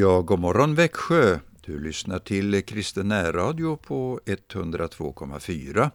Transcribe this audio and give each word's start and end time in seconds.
Ja, 0.00 0.20
god 0.20 0.38
morgon 0.38 0.74
Växjö! 0.74 1.38
Du 1.60 1.80
lyssnar 1.80 2.18
till 2.18 2.62
Kristen 2.64 3.08
närradio 3.08 3.76
på 3.76 4.20
102,4. 4.26 5.90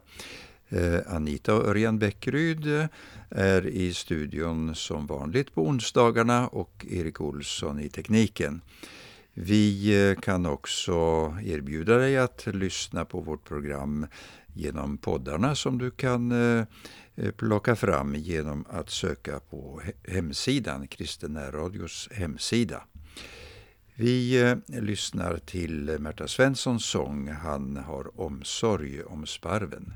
Eh, 0.70 1.16
Anita 1.16 1.56
och 1.56 1.68
Örjan 1.68 2.00
Bäckryd 2.00 2.68
eh, 2.68 2.86
är 3.30 3.68
i 3.68 3.94
studion 3.94 4.76
som 4.76 5.08
vanligt 5.08 5.54
på 5.54 5.68
onsdagarna 5.68 6.48
och 6.48 6.86
Erik 6.90 7.22
Olsson 7.22 7.80
i 7.80 7.90
tekniken. 7.90 8.62
Vi 9.34 9.96
eh, 10.10 10.20
kan 10.22 10.46
också 10.46 10.94
erbjuda 11.44 11.98
dig 11.98 12.18
att 12.18 12.48
lyssna 12.48 13.06
på 13.06 13.20
vårt 13.20 13.44
program 13.44 14.08
genom 14.54 14.98
poddarna 14.98 15.56
som 15.56 15.78
du 15.78 15.92
kan 15.92 16.34
plocka 17.38 17.76
fram 17.76 18.16
genom 18.16 18.66
att 18.70 18.90
söka 18.90 19.40
på 19.40 19.82
hemsidan, 20.08 20.88
Kristen 20.88 21.34
närradios 21.34 22.10
hemsida. 22.12 22.84
Vi 23.98 24.42
eh, 24.42 24.82
lyssnar 24.82 25.38
till 25.38 25.98
Märta 26.00 26.28
Svenssons 26.28 26.86
sång 26.86 27.28
Han 27.28 27.78
har 27.78 28.22
omsorg 28.22 29.04
om 29.04 29.26
sparven. 29.26 29.94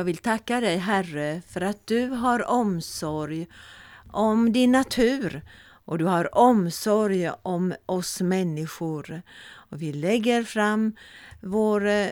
Jag 0.00 0.04
vill 0.04 0.16
tacka 0.16 0.60
dig 0.60 0.76
Herre 0.76 1.42
för 1.48 1.60
att 1.60 1.86
du 1.86 2.08
har 2.08 2.50
omsorg 2.50 3.46
om 4.10 4.52
din 4.52 4.72
natur 4.72 5.42
och 5.84 5.98
du 5.98 6.04
har 6.04 6.38
omsorg 6.38 7.30
om 7.42 7.74
oss 7.86 8.20
människor. 8.20 9.22
Och 9.42 9.82
vi 9.82 9.92
lägger 9.92 10.42
fram 10.42 10.96
vår 11.40 11.86
eh, 11.86 12.08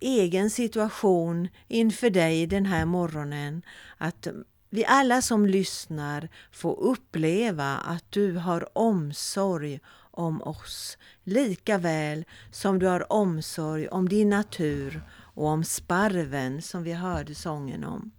egen 0.00 0.50
situation 0.50 1.48
inför 1.68 2.10
dig 2.10 2.46
den 2.46 2.66
här 2.66 2.84
morgonen. 2.84 3.62
Att 3.98 4.26
vi 4.70 4.84
alla 4.84 5.22
som 5.22 5.46
lyssnar 5.46 6.28
får 6.52 6.80
uppleva 6.80 7.76
att 7.76 8.04
du 8.10 8.32
har 8.32 8.78
omsorg 8.78 9.80
om 10.10 10.42
oss, 10.42 10.98
lika 11.24 11.78
väl 11.78 12.24
som 12.50 12.78
du 12.78 12.86
har 12.86 13.12
omsorg 13.12 13.88
om 13.88 14.08
din 14.08 14.30
natur 14.30 15.02
och 15.34 15.46
om 15.46 15.64
sparven 15.64 16.62
som 16.62 16.82
vi 16.82 16.92
hörde 16.92 17.34
sången 17.34 17.84
om. 17.84 18.10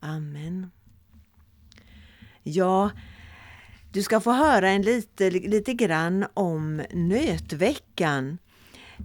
Amen. 0.00 0.70
Ja, 2.42 2.90
du 3.92 4.02
ska 4.02 4.20
få 4.20 4.32
höra 4.32 4.70
en 4.70 4.82
lite, 4.82 5.30
lite 5.30 5.74
grann 5.74 6.26
om 6.34 6.82
nötveckan. 6.92 8.38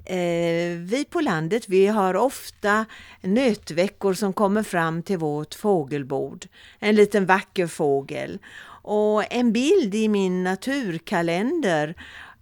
Eh, 0.05 0.77
vi 0.79 1.05
på 1.09 1.21
landet 1.21 1.69
vi 1.69 1.87
har 1.87 2.15
ofta 2.15 2.85
nötveckor 3.21 4.13
som 4.13 4.33
kommer 4.33 4.63
fram 4.63 5.03
till 5.03 5.17
vårt 5.17 5.53
fågelbord. 5.53 6.45
En 6.79 6.95
liten 6.95 7.25
vacker 7.25 7.67
fågel. 7.67 8.39
Och 8.83 9.33
en 9.33 9.53
bild 9.53 9.95
i 9.95 10.07
min 10.07 10.43
naturkalender 10.43 11.95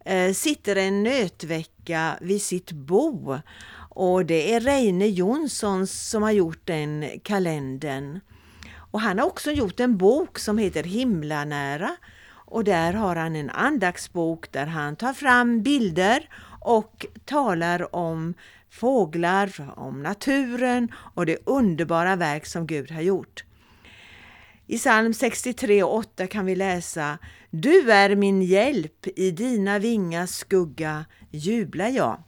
eh, 0.05 0.33
sitter 0.33 0.75
en 0.75 1.03
nötvecka 1.03 2.17
vid 2.21 2.41
sitt 2.41 2.71
bo 2.71 3.39
och 3.95 4.25
det 4.25 4.53
är 4.53 4.59
Reine 4.59 5.07
Jonsson 5.07 5.87
som 5.87 6.23
har 6.23 6.31
gjort 6.31 6.61
den 6.65 7.19
kalendern. 7.23 8.19
Och 8.75 9.01
han 9.01 9.19
har 9.19 9.25
också 9.25 9.51
gjort 9.51 9.79
en 9.79 9.97
bok 9.97 10.39
som 10.39 10.57
heter 10.57 10.83
Himlanära 10.83 11.95
och 12.53 12.63
där 12.63 12.93
har 12.93 13.15
han 13.15 13.35
en 13.35 13.49
andaktsbok 13.49 14.51
där 14.51 14.65
han 14.65 14.95
tar 14.95 15.13
fram 15.13 15.61
bilder 15.61 16.29
och 16.61 17.05
talar 17.25 17.95
om 17.95 18.33
fåglar, 18.69 19.73
om 19.75 20.03
naturen 20.03 20.91
och 20.95 21.25
det 21.25 21.37
underbara 21.45 22.15
verk 22.15 22.45
som 22.45 22.67
Gud 22.67 22.91
har 22.91 23.01
gjort. 23.01 23.43
I 24.67 24.77
psalm 24.77 25.13
63 25.13 25.83
och 25.83 25.95
8 25.95 26.27
kan 26.27 26.45
vi 26.45 26.55
läsa 26.55 27.17
Du 27.49 27.91
är 27.91 28.15
min 28.15 28.41
hjälp, 28.41 29.07
i 29.15 29.31
dina 29.31 29.79
vingars 29.79 30.29
skugga 30.29 31.05
jublar 31.31 31.89
jag. 31.89 32.23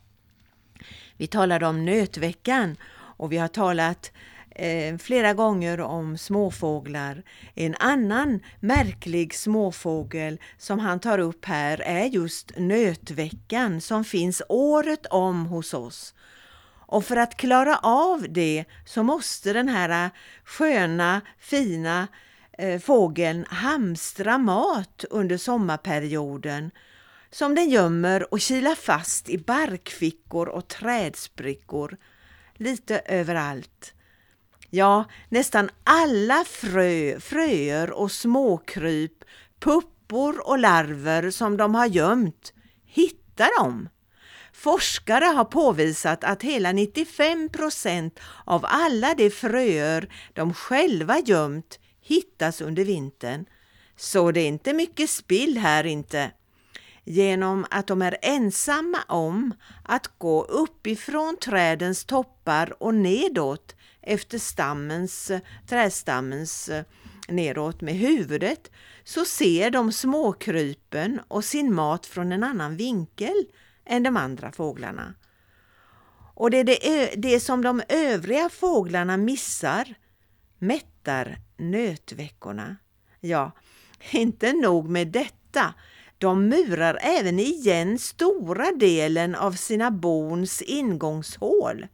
Vi 1.18 1.28
talade 1.28 1.68
om 1.68 1.86
nötveckan 1.86 2.78
och 3.18 3.32
vi 3.32 3.38
har 3.38 3.48
talat 3.48 4.12
eh, 4.50 4.98
flera 4.98 5.34
gånger 5.34 5.82
om 5.82 6.18
småfåglar. 6.18 7.24
En 7.54 7.76
annan 7.80 8.40
märklig 8.60 9.36
småfågel 9.36 10.40
som 10.58 10.80
han 10.80 11.00
tar 11.00 11.20
upp 11.20 11.46
här 11.46 11.82
är 11.82 12.06
just 12.06 12.52
nötveckan 12.58 13.82
som 13.82 14.04
finns 14.04 14.42
året 14.50 15.06
om 15.06 15.46
hos 15.46 15.74
oss. 15.74 16.14
Och 16.88 17.06
för 17.06 17.18
att 17.18 17.38
klara 17.38 17.78
av 17.78 18.26
det 18.30 18.66
så 18.86 19.04
måste 19.04 19.54
den 19.54 19.70
här 19.70 20.10
sköna, 20.44 21.22
fina 21.40 22.08
eh, 22.58 22.80
fågeln 22.80 23.46
hamstra 23.50 24.38
mat 24.38 25.06
under 25.10 25.38
sommarperioden 25.38 26.72
som 27.36 27.56
den 27.56 27.70
gömmer 27.70 28.34
och 28.34 28.42
kilar 28.42 28.76
fast 28.76 29.30
i 29.30 29.38
barkfickor 29.38 30.48
och 30.48 30.68
trädsprickor, 30.68 31.98
lite 32.54 33.00
överallt. 33.00 33.94
Ja, 34.70 35.06
nästan 35.30 35.70
alla 35.84 36.46
frö, 36.46 37.20
fröer 37.20 37.92
och 37.92 38.12
småkryp, 38.12 39.24
puppor 39.60 40.48
och 40.48 40.60
larver 40.60 41.32
som 41.32 41.58
de 41.58 41.76
har 41.76 41.86
gömt 41.86 42.54
hittar 42.86 43.64
de. 43.64 43.90
Forskare 44.54 45.26
har 45.26 45.46
påvisat 45.46 46.24
att 46.24 46.44
hela 46.44 46.72
95 46.72 47.50
procent 47.50 48.20
av 48.46 48.66
alla 48.68 49.14
de 49.14 49.30
fröer 49.30 50.14
de 50.34 50.54
själva 50.54 51.20
gömt 51.20 51.80
hittas 52.02 52.62
under 52.62 52.86
vintern. 52.86 53.46
Så 53.98 54.32
det 54.32 54.42
är 54.42 54.48
inte 54.48 54.74
mycket 54.74 55.10
spill 55.10 55.58
här 55.58 55.84
inte 55.86 56.32
genom 57.06 57.66
att 57.72 57.88
de 57.88 58.02
är 58.02 58.18
ensamma 58.22 58.98
om 59.08 59.54
att 59.84 60.12
gå 60.18 60.44
uppifrån 60.44 61.38
trädens 61.38 62.06
toppar 62.06 62.84
och 62.84 62.96
nedåt 62.96 63.76
efter 64.02 64.38
stammens, 64.38 65.32
trädstammens 65.68 66.70
eh, 66.70 66.84
nedåt 67.28 67.82
med 67.82 67.94
huvudet 67.94 68.72
så 69.04 69.26
ser 69.26 69.72
de 69.72 69.92
småkrypen 69.92 71.20
och 71.28 71.46
sin 71.46 71.74
mat 71.74 72.06
från 72.06 72.32
en 72.32 72.44
annan 72.44 72.78
vinkel 72.78 73.46
än 73.86 74.04
de 74.04 74.18
andra 74.18 74.52
fåglarna. 74.52 75.14
Och 76.34 76.52
det 76.52 76.58
är 76.58 76.64
det, 76.64 77.14
det 77.16 77.40
som 77.40 77.62
de 77.62 77.82
övriga 77.90 78.50
fåglarna 78.50 79.18
missar 79.18 79.96
mättar 80.60 81.38
nötveckorna. 81.58 82.76
Ja, 83.20 83.52
inte 84.12 84.54
nog 84.54 84.90
med 84.90 85.08
detta. 85.08 85.74
De 86.18 86.48
murar 86.48 87.00
även 87.02 87.40
igen 87.40 88.00
stora 88.00 88.72
delen 88.72 89.36
av 89.36 89.52
sina 89.52 89.92
bons 89.92 90.62
ingångshål. 90.62 91.88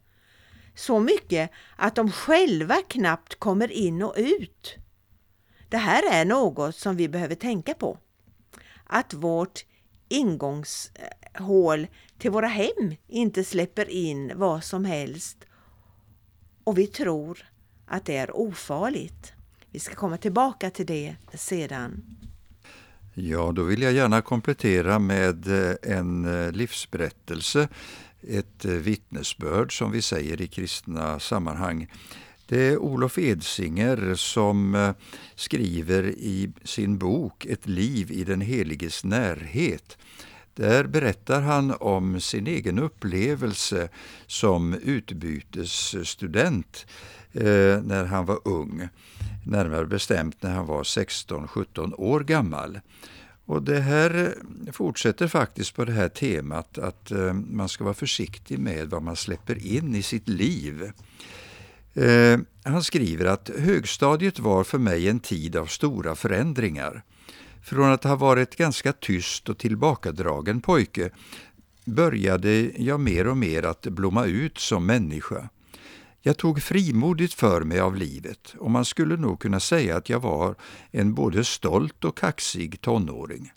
Så 0.74 1.00
mycket 1.00 1.50
att 1.76 1.94
de 1.94 2.12
själva 2.12 2.76
knappt 2.88 3.38
kommer 3.38 3.72
in 3.72 4.02
och 4.02 4.14
ut. 4.16 4.76
Det 5.68 5.76
här 5.76 6.12
är 6.12 6.24
något 6.24 6.76
som 6.76 6.96
vi 6.96 7.08
behöver 7.08 7.34
tänka 7.34 7.74
på. 7.74 7.98
Att 8.84 9.14
vårt 9.14 9.64
ingångshål 10.08 11.86
till 12.18 12.30
våra 12.30 12.46
hem 12.46 12.94
inte 13.08 13.44
släpper 13.44 13.90
in 13.90 14.32
vad 14.34 14.64
som 14.64 14.84
helst 14.84 15.46
och 16.64 16.78
vi 16.78 16.86
tror 16.86 17.46
att 17.86 18.04
det 18.04 18.16
är 18.16 18.36
ofarligt. 18.36 19.32
Vi 19.70 19.78
ska 19.78 19.94
komma 19.94 20.18
tillbaka 20.18 20.70
till 20.70 20.86
det 20.86 21.16
sedan. 21.34 22.16
Ja, 23.14 23.52
då 23.52 23.62
vill 23.62 23.82
jag 23.82 23.92
gärna 23.92 24.22
komplettera 24.22 24.98
med 24.98 25.46
eh, 25.46 25.74
en 25.82 26.24
eh, 26.24 26.52
livsberättelse, 26.52 27.68
ett 28.28 28.64
eh, 28.64 28.70
vittnesbörd 28.70 29.78
som 29.78 29.90
vi 29.90 30.02
säger 30.02 30.40
i 30.40 30.46
kristna 30.46 31.20
sammanhang. 31.20 31.90
Det 32.46 32.68
är 32.68 32.78
Olof 32.78 33.18
Edsinger 33.18 34.14
som 34.14 34.94
skriver 35.34 36.06
i 36.06 36.52
sin 36.64 36.98
bok 36.98 37.46
Ett 37.46 37.68
liv 37.68 38.10
i 38.10 38.24
den 38.24 38.40
heliges 38.40 39.04
närhet. 39.04 39.98
Där 40.54 40.84
berättar 40.84 41.40
han 41.40 41.74
om 41.80 42.20
sin 42.20 42.46
egen 42.46 42.78
upplevelse 42.78 43.88
som 44.26 44.74
utbytesstudent 44.74 46.86
eh, 47.32 47.82
när 47.82 48.04
han 48.04 48.26
var 48.26 48.38
ung. 48.44 48.88
Närmare 49.44 49.86
bestämt 49.86 50.42
när 50.42 50.50
han 50.50 50.66
var 50.66 50.82
16-17 50.82 51.94
år 51.98 52.20
gammal. 52.20 52.80
Och 53.44 53.62
Det 53.62 53.80
här 53.80 54.34
fortsätter 54.72 55.28
faktiskt 55.28 55.74
på 55.74 55.84
det 55.84 55.92
här 55.92 56.08
temat 56.08 56.78
att 56.78 57.10
eh, 57.10 57.32
man 57.32 57.68
ska 57.68 57.84
vara 57.84 57.94
försiktig 57.94 58.58
med 58.58 58.90
vad 58.90 59.02
man 59.02 59.16
släpper 59.16 59.66
in 59.66 59.94
i 59.94 60.02
sitt 60.02 60.28
liv. 60.28 60.92
Eh, 61.94 62.38
han 62.64 62.82
skriver 62.82 63.24
att 63.24 63.50
högstadiet 63.58 64.38
var 64.38 64.64
för 64.64 64.78
mig 64.78 65.08
en 65.08 65.20
tid 65.20 65.56
av 65.56 65.66
stora 65.66 66.14
förändringar. 66.14 67.02
Från 67.62 67.92
att 67.92 68.04
ha 68.04 68.16
varit 68.16 68.56
ganska 68.56 68.92
tyst 68.92 69.48
och 69.48 69.58
tillbakadragen 69.58 70.60
pojke 70.60 71.10
började 71.84 72.70
jag 72.82 73.00
mer 73.00 73.26
och 73.26 73.36
mer 73.36 73.62
att 73.62 73.82
blomma 73.82 74.26
ut 74.26 74.58
som 74.58 74.86
människa. 74.86 75.48
Jag 76.24 76.36
tog 76.36 76.62
frimodigt 76.62 77.34
för 77.34 77.60
mig 77.60 77.80
av 77.80 77.96
livet 77.96 78.54
och 78.58 78.70
man 78.70 78.84
skulle 78.84 79.16
nog 79.16 79.40
kunna 79.40 79.60
säga 79.60 79.96
att 79.96 80.08
jag 80.08 80.20
var 80.20 80.54
en 80.90 81.14
både 81.14 81.44
stolt 81.44 82.04
och 82.04 82.16
kaxig 82.16 82.80
tonåring. 82.80 83.52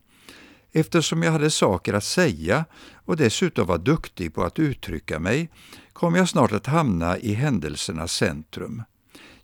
Eftersom 0.72 1.24
jag 1.24 1.32
hade 1.32 1.52
saker 1.52 1.94
att 1.94 2.04
säga 2.04 2.66
och 2.94 3.18
dessutom 3.18 3.68
var 3.68 3.78
duktig 3.78 4.34
på 4.34 4.44
att 4.44 4.60
uttrycka 4.60 5.20
mig 5.20 5.50
kom 5.94 6.16
jag 6.16 6.30
snart 6.30 6.52
att 6.52 6.66
hamna 6.66 7.18
i 7.18 7.34
händelsernas 7.34 8.14
centrum. 8.14 8.84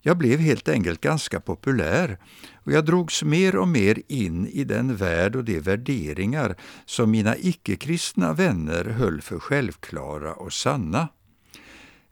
Jag 0.02 0.18
blev 0.18 0.40
helt 0.40 0.70
enkelt 0.70 1.02
ganska 1.02 1.40
populär 1.40 2.18
och 2.64 2.72
jag 2.72 2.86
drogs 2.86 3.24
mer 3.24 3.56
och 3.56 3.68
mer 3.68 4.02
in 4.08 4.48
i 4.48 4.64
den 4.64 4.96
värld 4.96 5.36
och 5.36 5.44
de 5.44 5.60
värderingar 5.60 6.56
som 6.86 7.12
mina 7.12 7.38
icke-kristna 7.38 8.34
vänner 8.34 8.86
höll 8.86 9.22
för 9.22 9.40
självklara 9.40 10.34
och 10.34 10.54
sanna. 10.54 11.08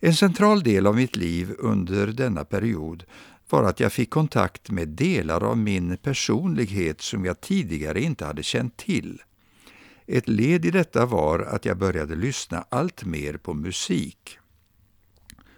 En 0.01 0.16
central 0.16 0.63
del 0.63 0.88
av 0.88 0.96
mitt 0.96 1.16
liv 1.16 1.56
under 1.60 2.07
denna 2.07 2.46
period 2.46 3.04
var 3.50 3.63
att 3.63 3.80
jag 3.80 3.94
fick 3.94 4.10
kontakt 4.10 4.72
med 4.72 4.88
delar 4.88 5.44
av 5.44 5.57
min 5.57 5.98
personlighet 5.98 7.01
som 7.01 7.25
jag 7.25 7.42
tidigare 7.42 8.01
inte 8.01 8.25
hade 8.25 8.44
känt 8.44 8.78
till. 8.78 9.22
Ett 10.07 10.28
led 10.28 10.66
i 10.66 10.72
detta 10.72 11.06
var 11.06 11.40
att 11.40 11.66
jag 11.66 11.78
började 11.78 12.16
lyssna 12.16 12.66
allt 12.69 13.06
mer 13.06 13.38
på 13.38 13.54
musik. 13.54 14.38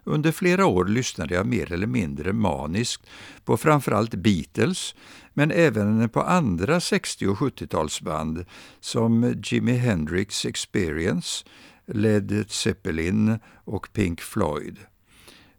Under 0.03 0.31
flera 0.31 0.65
år 0.65 0.85
lyssnade 0.85 1.33
jag 1.35 1.45
mer 1.45 1.71
eller 1.71 1.88
mindre 1.88 2.33
maniskt 2.33 3.07
på 3.45 3.57
framförallt 3.57 4.15
Beatles, 4.15 4.95
men 5.33 5.51
även 5.51 6.09
på 6.09 6.21
andra 6.21 6.79
60 6.79 7.27
och 7.27 7.38
70-talsband 7.38 8.45
som 8.79 9.41
Jimi 9.43 9.73
Hendrix 9.73 10.45
Experience, 10.45 11.45
Led 11.85 12.45
Zeppelin 12.49 13.39
och 13.65 13.93
Pink 13.93 14.21
Floyd. 14.21 14.77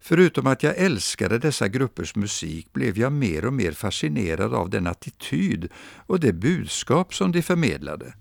Förutom 0.00 0.46
att 0.46 0.62
jag 0.62 0.76
älskade 0.76 1.38
dessa 1.38 1.68
gruppers 1.68 2.14
musik 2.16 2.72
blev 2.72 2.98
jag 2.98 3.12
mer 3.12 3.44
och 3.44 3.52
mer 3.52 3.72
fascinerad 3.72 4.54
av 4.54 4.70
den 4.70 4.86
attityd 4.86 5.68
och 6.06 6.20
det 6.20 6.32
budskap 6.32 7.14
som 7.14 7.32
de 7.32 7.42
förmedlade. 7.42 8.14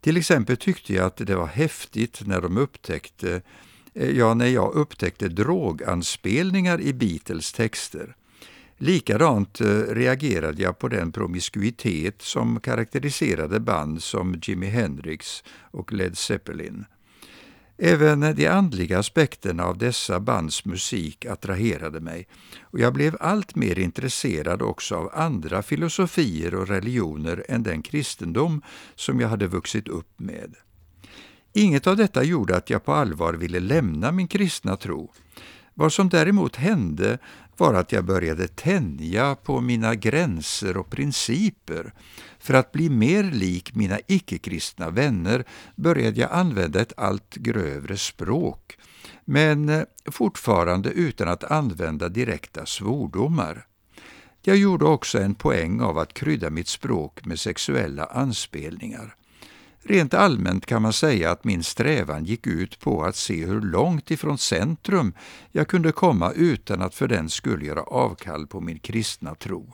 Till 0.00 0.16
exempel 0.16 0.56
tyckte 0.56 0.94
jag 0.94 1.06
att 1.06 1.16
det 1.16 1.36
var 1.36 1.46
häftigt 1.46 2.22
när 2.26 2.40
de 2.40 2.56
upptäckte 2.56 3.42
eh, 3.94 4.10
ja, 4.10 4.34
när 4.34 4.46
jag 4.46 4.74
upptäckte 4.74 5.28
droganspelningar 5.28 6.80
i 6.80 6.92
Beatles 6.92 7.52
texter. 7.52 8.16
Likadant 8.76 9.60
eh, 9.60 9.66
reagerade 9.80 10.62
jag 10.62 10.78
på 10.78 10.88
den 10.88 11.12
promiskuitet 11.12 12.22
som 12.22 12.60
karaktäriserade 12.60 13.60
band 13.60 14.02
som 14.02 14.40
Jimi 14.42 14.66
Hendrix 14.66 15.44
och 15.70 15.92
Led 15.92 16.18
Zeppelin. 16.18 16.84
Även 17.78 18.20
de 18.20 18.46
andliga 18.46 18.98
aspekterna 18.98 19.64
av 19.64 19.78
dessa 19.78 20.20
bands 20.20 20.64
musik 20.64 21.24
attraherade 21.24 22.00
mig 22.00 22.28
och 22.62 22.80
jag 22.80 22.92
blev 22.92 23.16
allt 23.20 23.54
mer 23.54 23.78
intresserad 23.78 24.62
också 24.62 24.96
av 24.96 25.10
andra 25.14 25.62
filosofier 25.62 26.54
och 26.54 26.68
religioner 26.68 27.44
än 27.48 27.62
den 27.62 27.82
kristendom 27.82 28.62
som 28.94 29.20
jag 29.20 29.28
hade 29.28 29.46
vuxit 29.46 29.88
upp 29.88 30.20
med. 30.20 30.54
Inget 31.52 31.86
av 31.86 31.96
detta 31.96 32.24
gjorde 32.24 32.56
att 32.56 32.70
jag 32.70 32.84
på 32.84 32.92
allvar 32.92 33.34
ville 33.34 33.60
lämna 33.60 34.12
min 34.12 34.28
kristna 34.28 34.76
tro. 34.76 35.12
Vad 35.78 35.92
som 35.92 36.08
däremot 36.08 36.56
hände 36.56 37.18
var 37.56 37.74
att 37.74 37.92
jag 37.92 38.04
började 38.04 38.48
tänja 38.48 39.34
på 39.34 39.60
mina 39.60 39.94
gränser 39.94 40.76
och 40.76 40.90
principer. 40.90 41.92
För 42.38 42.54
att 42.54 42.72
bli 42.72 42.90
mer 42.90 43.22
lik 43.22 43.74
mina 43.74 43.98
icke-kristna 44.06 44.90
vänner 44.90 45.44
började 45.74 46.20
jag 46.20 46.32
använda 46.32 46.80
ett 46.80 46.92
allt 46.96 47.34
grövre 47.34 47.96
språk, 47.96 48.78
men 49.24 49.68
eh, 49.68 49.82
fortfarande 50.10 50.90
utan 50.90 51.28
att 51.28 51.44
använda 51.44 52.08
direkta 52.08 52.66
svordomar. 52.66 53.66
Jag 54.42 54.56
gjorde 54.56 54.84
också 54.84 55.18
en 55.18 55.34
poäng 55.34 55.80
av 55.80 55.98
att 55.98 56.14
krydda 56.14 56.50
mitt 56.50 56.68
språk 56.68 57.24
med 57.24 57.40
sexuella 57.40 58.04
anspelningar. 58.04 59.16
Rent 59.88 60.14
allmänt 60.14 60.66
kan 60.66 60.82
man 60.82 60.92
säga 60.92 61.30
att 61.30 61.44
min 61.44 61.62
strävan 61.62 62.24
gick 62.24 62.46
ut 62.46 62.78
på 62.78 63.04
att 63.04 63.16
se 63.16 63.44
hur 63.44 63.60
långt 63.60 64.10
ifrån 64.10 64.38
centrum 64.38 65.12
jag 65.52 65.68
kunde 65.68 65.92
komma 65.92 66.32
utan 66.32 66.82
att 66.82 66.94
för 66.94 67.08
den 67.08 67.30
skull 67.30 67.62
göra 67.62 67.82
avkall 67.82 68.46
på 68.46 68.60
min 68.60 68.78
kristna 68.78 69.34
tro. 69.34 69.72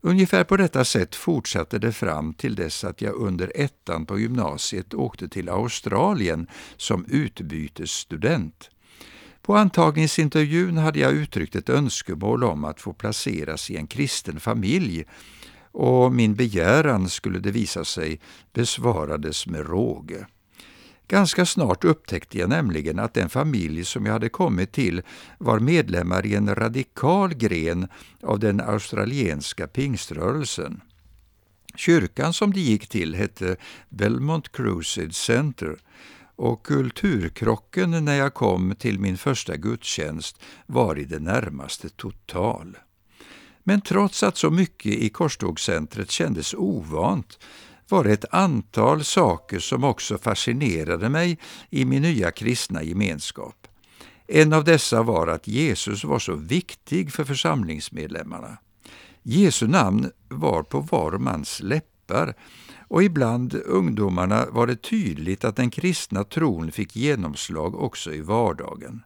Ungefär 0.00 0.44
på 0.44 0.56
detta 0.56 0.84
sätt 0.84 1.14
fortsatte 1.14 1.78
det 1.78 1.92
fram 1.92 2.34
till 2.34 2.54
dess 2.54 2.84
att 2.84 3.00
jag 3.00 3.14
under 3.14 3.52
ettan 3.54 4.06
på 4.06 4.18
gymnasiet 4.18 4.94
åkte 4.94 5.28
till 5.28 5.48
Australien 5.48 6.46
som 6.76 7.04
utbytesstudent. 7.08 8.70
På 9.42 9.56
antagningsintervjun 9.56 10.76
hade 10.76 10.98
jag 10.98 11.12
uttryckt 11.12 11.56
ett 11.56 11.68
önskemål 11.68 12.44
om 12.44 12.64
att 12.64 12.80
få 12.80 12.92
placeras 12.92 13.70
i 13.70 13.76
en 13.76 13.86
kristen 13.86 14.40
familj 14.40 15.04
och 15.72 16.12
min 16.12 16.34
begäran, 16.34 17.08
skulle 17.08 17.38
det 17.38 17.50
visa 17.50 17.84
sig, 17.84 18.20
besvarades 18.52 19.46
med 19.46 19.66
råge. 19.66 20.26
Ganska 21.08 21.46
snart 21.46 21.84
upptäckte 21.84 22.38
jag 22.38 22.48
nämligen 22.48 22.98
att 22.98 23.14
den 23.14 23.28
familj 23.28 23.84
som 23.84 24.06
jag 24.06 24.12
hade 24.12 24.28
kommit 24.28 24.72
till 24.72 25.02
var 25.38 25.58
medlemmar 25.58 26.26
i 26.26 26.34
en 26.34 26.54
radikal 26.54 27.34
gren 27.34 27.88
av 28.22 28.38
den 28.38 28.60
australienska 28.60 29.66
pingströrelsen. 29.66 30.80
Kyrkan 31.76 32.32
som 32.32 32.52
de 32.52 32.60
gick 32.60 32.88
till 32.88 33.14
hette 33.14 33.56
Belmont 33.88 34.52
Crusade 34.52 35.12
Center 35.12 35.76
och 36.36 36.66
kulturkrocken 36.66 38.04
när 38.04 38.14
jag 38.14 38.34
kom 38.34 38.74
till 38.78 38.98
min 38.98 39.16
första 39.16 39.56
gudstjänst 39.56 40.42
var 40.66 40.98
i 40.98 41.04
det 41.04 41.18
närmaste 41.18 41.88
total. 41.88 42.76
Men 43.64 43.80
trots 43.80 44.22
att 44.22 44.36
så 44.36 44.50
mycket 44.50 44.92
i 44.92 45.08
korstågscentret 45.08 46.10
kändes 46.10 46.54
ovant 46.54 47.38
var 47.88 48.04
det 48.04 48.12
ett 48.12 48.34
antal 48.34 49.04
saker 49.04 49.58
som 49.58 49.84
också 49.84 50.18
fascinerade 50.18 51.08
mig 51.08 51.38
i 51.70 51.84
min 51.84 52.02
nya 52.02 52.30
kristna 52.30 52.82
gemenskap. 52.82 53.66
En 54.26 54.52
av 54.52 54.64
dessa 54.64 55.02
var 55.02 55.26
att 55.26 55.48
Jesus 55.48 56.04
var 56.04 56.18
så 56.18 56.34
viktig 56.34 57.12
för 57.12 57.24
församlingsmedlemmarna. 57.24 58.58
Jesu 59.22 59.66
namn 59.68 60.10
var 60.28 60.62
på 60.62 60.80
var 60.80 61.12
mans 61.12 61.60
läppar 61.60 62.34
och 62.88 63.02
ibland 63.02 63.54
ungdomarna 63.54 64.46
var 64.50 64.66
det 64.66 64.82
tydligt 64.82 65.44
att 65.44 65.56
den 65.56 65.70
kristna 65.70 66.24
tron 66.24 66.72
fick 66.72 66.96
genomslag 66.96 67.74
också 67.74 68.12
i 68.12 68.20
vardagen. 68.20 69.02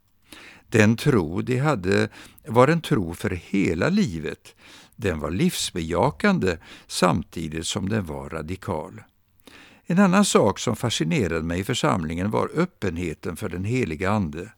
Den 0.68 0.96
tro 0.96 1.42
de 1.42 1.58
hade 1.58 2.08
var 2.46 2.68
en 2.68 2.80
tro 2.80 3.14
för 3.14 3.30
hela 3.30 3.88
livet. 3.88 4.54
Den 4.96 5.20
var 5.20 5.30
livsbejakande 5.30 6.58
samtidigt 6.86 7.66
som 7.66 7.88
den 7.88 8.04
var 8.04 8.30
radikal. 8.30 9.02
En 9.86 9.98
annan 9.98 10.24
sak 10.24 10.58
som 10.58 10.76
fascinerade 10.76 11.42
mig 11.42 11.60
i 11.60 11.64
församlingen 11.64 12.30
var 12.30 12.50
öppenheten 12.54 13.36
för 13.36 13.48
den 13.48 13.64
heliga 13.64 14.10
Ande. 14.10 14.52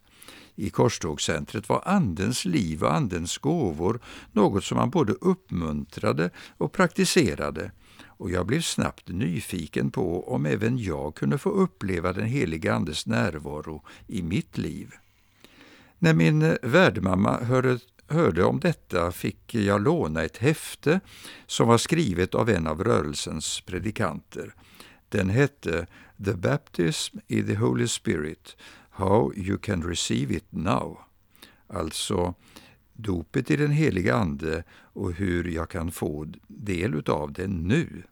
I 0.55 0.71
Korstågscentret 0.71 1.69
var 1.69 1.83
Andens 1.87 2.45
liv 2.45 2.85
och 2.85 2.95
Andens 2.95 3.39
gåvor 3.39 4.01
något 4.33 4.65
som 4.65 4.77
man 4.77 4.91
både 4.91 5.13
uppmuntrade 5.13 6.31
och 6.57 6.73
praktiserade 6.73 7.71
och 8.19 8.31
jag 8.31 8.47
blev 8.47 8.61
snabbt 8.61 9.09
nyfiken 9.09 9.91
på 9.91 10.35
om 10.35 10.47
även 10.47 10.79
jag 10.79 11.15
kunde 11.15 11.39
få 11.39 11.51
uppleva 11.51 12.13
den 12.13 12.27
heliga 12.27 12.75
Andes 12.75 13.07
närvaro 13.07 13.85
i 14.07 14.23
mitt 14.23 14.59
liv. 14.59 14.95
När 15.99 16.15
min 16.15 16.57
värdmamma 16.63 17.41
hörde, 17.41 17.79
hörde 18.09 18.45
om 18.45 18.61
detta 18.61 19.13
fick 19.13 19.55
jag 19.55 19.83
låna 19.83 20.23
ett 20.23 20.37
häfte 20.37 21.01
som 21.47 21.69
var 21.69 21.79
skrivet 21.79 22.35
av 22.35 22.51
en 22.51 22.67
av 22.67 22.85
rörelsens 22.85 23.61
predikanter. 23.61 24.55
Den 25.09 25.29
hette 25.31 25.87
The 26.25 26.33
Baptism 26.33 27.19
in 27.27 27.47
the 27.47 27.55
Holy 27.55 27.89
Spirit, 27.89 28.57
How 28.91 29.33
you 29.35 29.59
can 29.59 29.83
receive 29.83 30.35
it 30.35 30.47
now. 30.53 30.99
Alltså 31.67 32.35
dopet 32.93 33.51
i 33.51 33.57
den 33.57 33.71
heliga 33.71 34.15
Ande 34.15 34.65
och 34.75 35.13
hur 35.13 35.45
jag 35.45 35.71
kan 35.71 35.91
få 35.91 36.27
del 36.47 37.03
av 37.07 37.33
det 37.33 37.47
nu. 37.47 38.03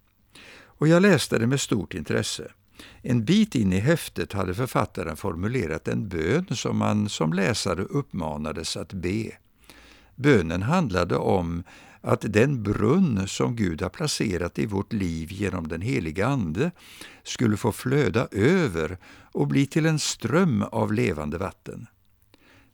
Och 0.65 0.89
jag 0.89 1.03
läste 1.03 1.39
det 1.39 1.47
med 1.47 1.61
stort 1.61 1.95
intresse. 1.95 2.53
En 3.03 3.25
bit 3.25 3.55
in 3.55 3.73
i 3.73 3.79
häftet 3.79 4.33
hade 4.33 4.55
författaren 4.55 5.17
formulerat 5.17 5.89
en 5.89 6.09
bön 6.09 6.47
som 6.51 6.79
man 6.79 7.09
som 7.09 7.33
läsare 7.33 7.83
uppmanades 7.83 8.77
att 8.77 8.93
be. 8.93 9.31
Bönen 10.15 10.63
handlade 10.63 11.17
om 11.17 11.63
att 12.01 12.33
den 12.33 12.63
brunn 12.63 13.29
som 13.29 13.57
Gud 13.57 13.83
har 13.83 13.89
placerat 13.89 14.59
i 14.59 14.67
vårt 14.67 14.93
liv 14.93 15.33
genom 15.33 15.69
den 15.69 15.81
heliga 15.81 16.27
Ande 16.27 16.71
skulle 17.23 17.57
få 17.57 17.73
flöda 17.73 18.29
över 18.33 18.99
och 19.33 19.47
bli 19.47 19.67
till 19.67 19.87
en 19.87 19.99
ström 19.99 20.63
av 20.63 20.93
levande 20.93 21.39
vatten. 21.39 21.87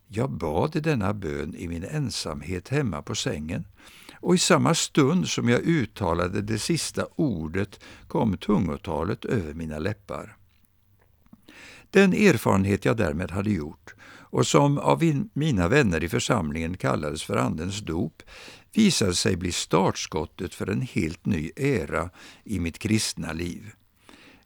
Jag 0.09 0.31
bad 0.31 0.83
denna 0.83 1.15
bön 1.15 1.55
i 1.55 1.69
min 1.69 1.85
ensamhet 1.85 2.69
hemma 2.69 3.03
på 3.03 3.15
sängen 3.15 3.65
och 4.23 4.35
i 4.35 4.38
samma 4.38 4.75
stund 4.75 5.29
som 5.29 5.49
jag 5.49 5.61
uttalade 5.61 6.43
det 6.43 6.59
sista 6.59 7.07
ordet 7.14 7.81
kom 8.09 8.37
tungotalet 8.37 9.25
över 9.25 9.55
mina 9.55 9.79
läppar. 9.79 10.37
Den 11.91 12.12
erfarenhet 12.12 12.85
jag 12.85 12.97
därmed 12.97 13.31
hade 13.31 13.50
gjort 13.50 13.95
och 14.33 14.47
som 14.47 14.79
av 14.79 15.29
mina 15.33 15.69
vänner 15.69 16.05
i 16.05 16.09
församlingen 16.09 16.76
kallades 16.76 17.23
för 17.23 17.37
Andens 17.37 17.81
dop 17.81 18.23
visade 18.73 19.14
sig 19.14 19.37
bli 19.37 19.52
startskottet 19.52 20.55
för 20.55 20.67
en 20.67 20.81
helt 20.81 21.26
ny 21.26 21.50
era 21.57 22.11
i 22.45 22.61
mitt 22.61 22.79
kristna 22.79 23.33
liv. 23.33 23.71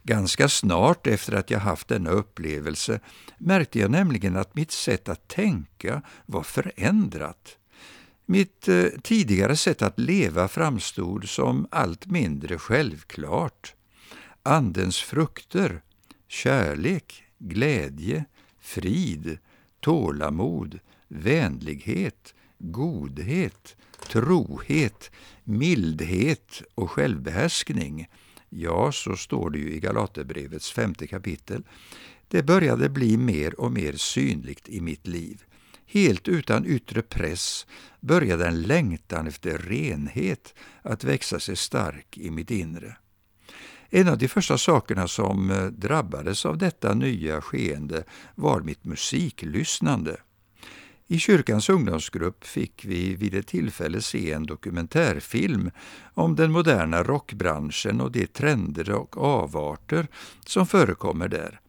Ganska 0.02 0.49
snart 0.49 1.06
efter 1.06 1.33
att 1.33 1.50
jag 1.50 1.61
haft 1.61 1.88
denna 1.88 2.11
upplevelse 2.11 3.00
märkte 3.38 3.78
jag 3.78 3.90
nämligen 3.90 4.37
att 4.37 4.54
mitt 4.54 4.73
sätt 4.73 5.09
att 5.09 5.28
tänka 5.28 6.02
var 6.26 6.42
förändrat. 6.42 7.56
Mitt 8.28 8.68
eh, 8.68 8.87
tidigare 9.02 9.56
sätt 9.56 9.83
att 9.83 9.99
leva 9.99 10.49
framstod 10.49 11.28
som 11.28 11.66
allt 11.71 12.06
mindre 12.06 12.59
självklart. 12.59 13.75
Andens 14.42 14.99
frukter, 14.99 15.83
kärlek, 16.28 17.25
glädje, 17.38 18.25
frid, 18.61 19.38
tålamod, 19.80 20.78
vänlighet, 21.09 22.35
godhet, 22.59 23.76
trohet, 24.09 25.11
mildhet 25.45 26.62
och 26.75 26.90
självbehärskning. 26.90 28.09
Ja, 28.49 28.92
så 28.92 29.16
står 29.16 29.50
det 29.50 29.59
ju 29.59 29.73
i 29.73 29.80
Galaterbrevets 29.80 30.73
femte 30.73 31.06
kapitel. 31.06 31.62
Det 32.28 32.42
började 32.42 32.88
bli 32.88 33.16
mer 33.16 33.61
och 33.61 33.73
mer 33.73 33.92
synligt 33.92 34.68
i 34.68 34.80
mitt 34.80 35.06
liv. 35.06 35.45
Helt 35.87 36.28
utan 36.28 36.66
yttre 36.66 37.02
press 37.02 37.66
började 38.00 38.47
en 38.47 38.62
längtan 38.62 39.26
efter 39.26 39.59
renhet 39.59 40.55
att 40.83 41.05
växa 41.05 41.40
sig 41.40 41.57
stark 41.57 42.19
i 42.19 42.31
mitt 42.31 42.50
inre. 42.50 42.97
En 43.90 44.09
av 44.09 44.19
de 44.19 44.28
första 44.28 44.59
sakerna 44.59 45.09
som 45.09 45.50
eh, 45.50 45.64
drabbades 45.64 46.47
av 46.47 46.59
detta 46.59 46.95
nya 46.95 47.40
skeende 47.40 48.05
var 48.35 48.61
mitt 48.61 48.85
musiklyssnande. 48.85 50.16
I 51.09 51.19
kyrkans 51.19 51.69
ungdomsgrupp 51.69 52.45
fick 52.45 52.85
vi 52.85 53.14
vid 53.14 53.35
ett 53.35 53.47
tillfälle 53.47 54.02
se 54.02 54.33
en 54.33 54.47
dokumentärfilm 54.47 55.71
om 56.14 56.37
den 56.37 56.52
moderna 56.52 57.02
rockbranschen 57.02 58.00
och 58.00 58.12
de 58.12 58.26
trender 58.26 58.90
och 58.90 59.16
avarter 59.16 60.07
som 60.47 60.66
förekommer 60.66 61.28
där. 61.28 61.61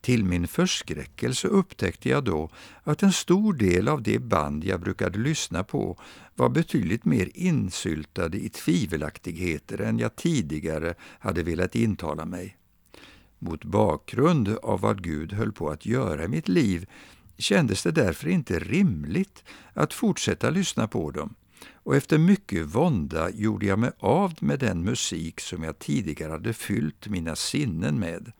Till 0.00 0.24
min 0.24 0.48
förskräckelse 0.48 1.48
upptäckte 1.48 2.08
jag 2.08 2.24
då 2.24 2.50
att 2.82 3.02
en 3.02 3.12
stor 3.12 3.52
del 3.52 3.88
av 3.88 4.02
de 4.02 4.18
band 4.18 4.64
jag 4.64 4.80
brukade 4.80 5.18
lyssna 5.18 5.64
på 5.64 5.98
var 6.34 6.48
betydligt 6.48 7.04
mer 7.04 7.30
insyltade 7.34 8.38
i 8.38 8.48
tvivelaktigheter 8.48 9.80
än 9.80 9.98
jag 9.98 10.16
tidigare 10.16 10.94
hade 11.00 11.42
velat 11.42 11.76
intala 11.76 12.24
mig. 12.24 12.56
Mot 13.38 13.64
bakgrund 13.64 14.48
av 14.48 14.80
vad 14.80 15.02
Gud 15.02 15.32
höll 15.32 15.52
på 15.52 15.70
att 15.70 15.86
göra 15.86 16.24
i 16.24 16.28
mitt 16.28 16.48
liv 16.48 16.86
kändes 17.38 17.82
det 17.82 17.90
därför 17.90 18.28
inte 18.28 18.58
rimligt 18.58 19.44
att 19.72 19.94
fortsätta 19.94 20.50
lyssna 20.50 20.88
på 20.88 21.10
dem 21.10 21.34
och 21.86 21.96
efter 21.96 22.18
mycket 22.18 22.66
vånda 22.66 23.30
gjorde 23.30 23.66
jag 23.66 23.78
mig 23.78 23.90
av 23.98 24.34
med 24.40 24.58
den 24.58 24.84
musik 24.84 25.40
som 25.40 25.62
jag 25.62 25.78
tidigare 25.78 26.32
hade 26.32 26.52
fyllt 26.52 27.08
mina 27.08 27.36
sinnen 27.36 27.98
med. 27.98 28.32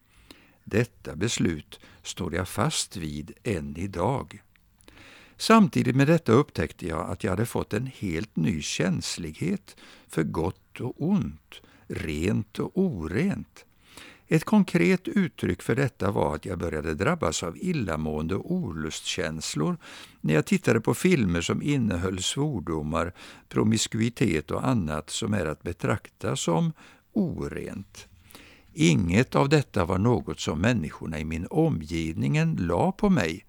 Detta 0.69 1.17
beslut 1.17 1.81
står 2.03 2.35
jag 2.35 2.49
fast 2.49 2.97
vid 2.97 3.33
än 3.43 3.77
idag. 3.77 4.43
Samtidigt 5.37 5.97
med 5.97 6.07
detta 6.07 6.33
upptäckte 6.33 6.87
jag 6.87 7.11
att 7.11 7.25
jag 7.25 7.31
hade 7.31 7.47
fått 7.47 7.73
en 7.73 7.87
helt 7.87 8.37
ny 8.37 8.63
känslighet 8.63 9.77
för 10.09 10.23
gott 10.23 10.81
och 10.81 10.95
ont, 10.97 11.61
rent 11.87 12.59
och 12.59 12.71
orent. 12.75 13.65
Ett 14.29 14.45
konkret 14.45 15.09
uttryck 15.09 15.63
för 15.63 15.75
detta 15.75 16.11
var 16.11 16.35
att 16.35 16.45
jag 16.45 16.59
började 16.59 16.95
drabbas 16.95 17.43
av 17.43 17.57
illamående 17.57 18.35
och 18.35 18.53
olustkänslor 18.53 19.77
när 20.21 20.35
jag 20.35 20.47
tittade 20.47 20.81
på 20.81 20.95
filmer 20.95 21.41
som 21.41 21.63
innehöll 21.63 22.23
svordomar, 22.23 23.13
promiskuitet 23.49 24.51
och 24.51 24.67
annat 24.67 25.11
som 25.11 25.35
är 25.35 25.47
att 25.47 25.63
betrakta 25.63 26.37
som 26.37 26.73
orent. 27.13 28.09
Inget 28.79 29.35
av 29.35 29.49
detta 29.49 29.85
var 29.85 29.99
något 29.99 30.41
som 30.41 30.61
människorna 30.61 31.19
i 31.19 31.25
min 31.25 31.47
omgivning 31.51 32.57
la 32.59 32.93
på 32.93 33.11
mig. 33.11 33.45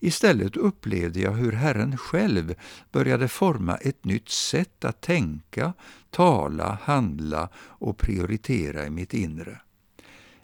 Istället 0.00 0.56
upplevde 0.56 1.20
jag 1.20 1.32
hur 1.32 1.52
Herren 1.52 1.96
själv 1.96 2.54
började 2.92 3.28
forma 3.28 3.76
ett 3.76 4.04
nytt 4.04 4.28
sätt 4.28 4.84
att 4.84 5.00
tänka, 5.00 5.72
tala, 6.10 6.78
handla 6.82 7.48
och 7.56 7.98
prioritera 7.98 8.86
i 8.86 8.90
mitt 8.90 9.14
inre. 9.14 9.60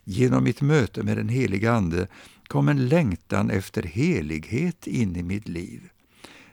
Genom 0.04 0.44
mitt 0.44 0.60
möte 0.60 1.02
med 1.02 1.16
den 1.16 1.28
helige 1.28 1.72
Ande 1.72 2.06
kom 2.46 2.68
en 2.68 2.88
längtan 2.88 3.50
efter 3.50 3.82
helighet 3.82 4.86
in 4.86 5.16
i 5.16 5.22
mitt 5.22 5.48
liv. 5.48 5.80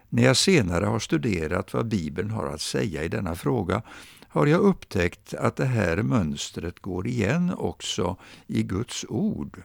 När 0.10 0.24
jag 0.24 0.38
senare 0.38 0.86
har 0.86 1.00
studerat 1.00 1.74
vad 1.74 1.88
Bibeln 1.88 2.31
har 2.31 2.48
att 2.48 2.62
säga 2.62 3.03
i 3.03 3.07
denna 3.07 3.36
fråga 3.36 3.81
har 4.38 4.48
jag 4.48 4.62
upptäckt 4.62 5.34
att 5.34 5.56
det 5.56 5.65
här 5.65 5.98
mönstret 5.98 6.79
går 6.79 7.08
igen 7.08 7.53
också 7.58 8.17
i 8.48 8.63
Guds 8.63 9.06
ord. 9.10 9.63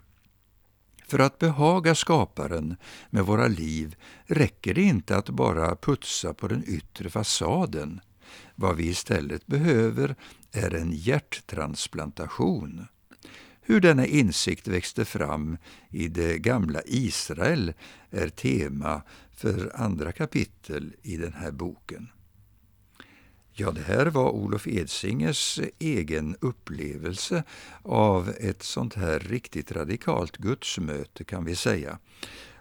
För 1.07 1.19
att 1.19 1.39
behaga 1.39 1.95
skaparen 1.95 2.77
med 3.11 3.27
våra 3.27 3.49
liv 3.49 3.97
räcker 4.27 4.75
det 4.75 4.83
inte 4.83 5.17
att 5.17 5.29
bara 5.29 5.77
putsa 5.77 6.35
på 6.35 6.49
den 6.49 6.65
yttre 6.67 7.11
fasaden. 7.11 8.01
Vad 8.55 8.77
vi 8.77 8.89
istället 8.89 9.47
behöver 9.47 10.17
är 10.53 10.75
en 10.75 10.93
hjärttransplantation. 10.93 12.87
Hur 13.61 13.81
denna 13.81 14.07
insikt 14.07 14.69
växte 14.69 15.05
fram 15.05 15.57
i 15.91 16.09
det 16.09 16.39
gamla 16.39 16.81
Israel 16.87 17.73
är 18.11 18.29
tema 18.29 19.03
för 19.33 19.73
andra 19.75 20.13
kapitel 20.13 20.95
i 21.03 21.17
den 21.17 21.33
här 21.33 21.51
boken. 21.51 22.09
Ja, 23.55 23.71
det 23.71 23.81
här 23.81 24.07
var 24.07 24.31
Olof 24.31 24.67
Edsingers 24.67 25.61
egen 25.79 26.37
upplevelse 26.41 27.45
av 27.83 28.33
ett 28.41 28.63
sånt 28.63 28.95
här 28.95 29.19
riktigt 29.19 29.73
radikalt 29.73 30.37
gudsmöte 30.37 31.25
kan 31.25 31.45
vi 31.45 31.57
säga. 31.57 31.99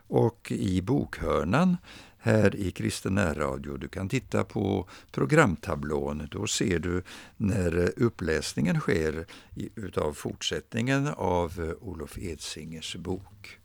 Och 0.08 0.52
i 0.52 0.82
bokhörnan 0.82 1.78
här 2.18 2.56
i 2.56 2.72
Kristen 2.72 3.36
Radio. 3.36 3.78
Du 3.78 3.88
kan 3.88 4.10
titta 4.10 4.44
på 4.44 4.90
programtablån. 5.12 6.28
Då 6.32 6.48
ser 6.48 6.80
du 6.80 7.04
när 7.38 7.94
uppläsningen 8.00 8.80
sker 8.80 9.26
utav 9.76 10.14
fortsättningen 10.14 11.08
av 11.08 11.76
Olof 11.82 12.18
Edsingers 12.18 12.96
bok. 12.96 13.60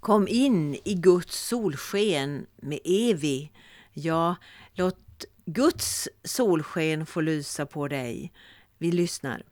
Kom 0.00 0.28
in 0.28 0.74
i 0.84 0.94
Guds 0.94 1.48
solsken 1.48 2.46
med 2.56 2.78
Evi. 2.84 3.50
Ja, 3.92 4.36
låt 4.72 5.24
Guds 5.46 6.08
solsken 6.24 7.06
få 7.06 7.20
lysa 7.20 7.66
på 7.66 7.88
dig. 7.88 8.32
Vi 8.78 8.92
lyssnar. 8.92 9.42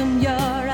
some 0.00 0.18
yard. 0.18 0.69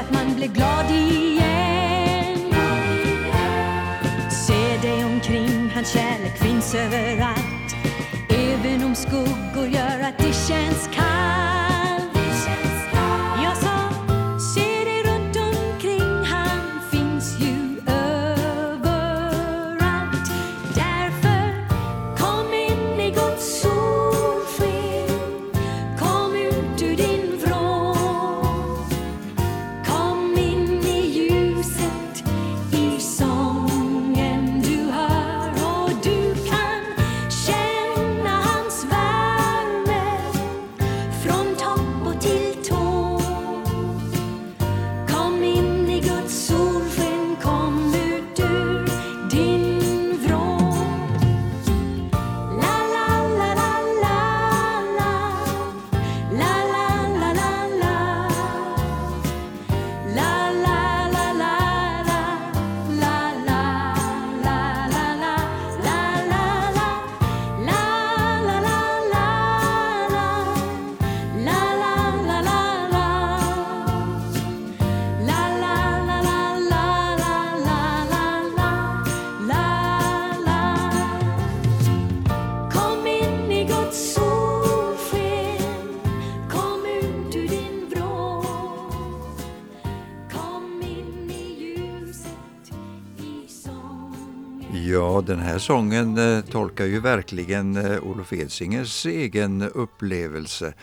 Ja, 94.85 95.23
den 95.27 95.39
här 95.39 95.59
sången 95.59 96.19
eh, 96.19 96.45
tolkar 96.45 96.85
ju 96.85 97.01
verkligen 97.01 97.77
eh, 97.77 98.03
Olof 98.03 98.33
Edsingers 98.33 99.07
egen 99.07 99.63
upplevelse. 99.63 100.75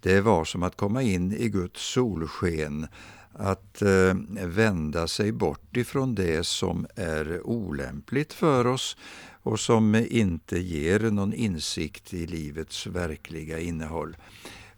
Det 0.00 0.20
var 0.20 0.44
som 0.44 0.62
att 0.62 0.76
komma 0.76 1.02
in 1.02 1.32
i 1.32 1.48
Guds 1.48 1.92
solsken, 1.92 2.86
att 3.32 3.82
eh, 3.82 4.14
vända 4.46 5.08
sig 5.08 5.32
bort 5.32 5.76
ifrån 5.76 6.14
det 6.14 6.46
som 6.46 6.86
är 6.96 7.46
olämpligt 7.46 8.32
för 8.32 8.66
oss 8.66 8.96
och 9.42 9.60
som 9.60 9.94
inte 9.94 10.58
ger 10.58 11.00
någon 11.00 11.32
insikt 11.32 12.14
i 12.14 12.26
livets 12.26 12.86
verkliga 12.86 13.58
innehåll. 13.58 14.16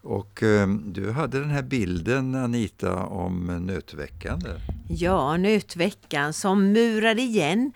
Och 0.02 0.42
eh, 0.42 0.68
du 0.68 1.10
hade 1.10 1.40
den 1.40 1.50
här 1.50 1.62
bilden 1.62 2.34
Anita 2.34 2.96
om 3.06 3.66
nötveckan. 3.66 4.38
Där. 4.38 4.60
Ja, 4.88 5.36
nötveckan 5.36 6.32
som 6.32 6.72
murar 6.72 7.18
igen 7.18 7.72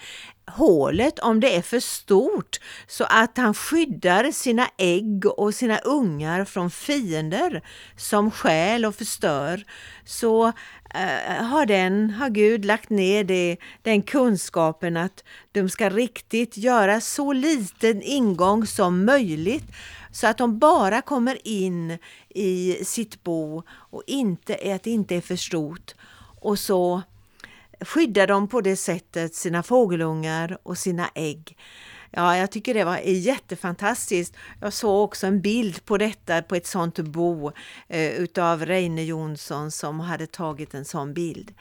hålet 0.51 1.19
om 1.19 1.41
det 1.41 1.57
är 1.57 1.62
för 1.62 1.81
stort 1.81 2.61
så 2.87 3.05
att 3.05 3.39
han 3.39 3.55
skyddar 3.55 4.31
sina 4.31 4.69
ägg 4.79 5.27
och 5.27 5.55
sina 5.55 5.79
ungar 5.79 6.45
från 6.45 6.71
fiender 6.71 7.62
som 7.97 8.31
skäl 8.31 8.85
och 8.85 8.95
förstör. 8.95 9.65
Så 10.05 10.47
eh, 10.95 11.45
har, 11.45 11.67
den, 11.67 12.11
har 12.11 12.31
Gud 12.31 12.65
lagt 12.65 12.91
ner 12.91 13.25
det, 13.25 13.57
den 13.83 14.03
kunskapen 14.03 14.97
att 14.97 15.25
de 15.53 15.69
ska 15.69 15.91
riktigt 15.91 16.57
göra 16.57 17.01
så 17.01 17.33
liten 17.33 18.03
ingång 18.03 18.67
som 18.67 19.05
möjligt 19.05 19.65
så 20.17 20.27
att 20.27 20.39
de 20.39 20.59
bara 20.59 21.03
kommer 21.03 21.49
in 21.49 21.99
i 22.29 22.85
sitt 22.85 23.25
bo 23.25 23.63
och 23.69 24.03
inte, 24.07 24.75
att 24.75 24.83
det 24.83 24.91
inte 24.91 25.17
är 25.17 25.21
för 25.21 25.37
stort. 25.37 25.95
Och 26.41 26.59
så 26.59 27.03
skyddar 27.81 28.27
de 28.27 28.49
på 28.49 28.61
det 28.61 28.77
sättet 28.77 29.35
sina 29.35 29.63
fågelungar 29.63 30.59
och 30.63 30.79
sina 30.79 31.11
ägg. 31.15 31.57
Ja, 32.11 32.37
jag 32.37 32.51
tycker 32.51 32.75
det 32.75 32.85
var 32.85 32.99
jättefantastiskt. 32.99 34.37
Jag 34.61 34.73
såg 34.73 35.05
också 35.05 35.27
en 35.27 35.41
bild 35.41 35.85
på 35.85 35.99
detta 35.99 36.43
på 36.43 36.55
ett 36.55 36.67
sånt 36.67 36.99
bo 36.99 37.53
eh, 37.89 38.13
utav 38.13 38.67
Reine 38.67 39.05
Jonsson 39.05 39.71
som 39.71 40.01
hade 40.01 40.27
tagit 40.27 40.75
en 40.75 40.85
sån 40.85 41.15
bild. 41.15 41.55